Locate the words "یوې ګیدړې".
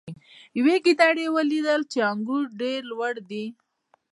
0.57-1.25